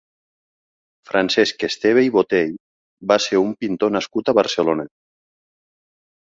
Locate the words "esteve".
1.67-2.03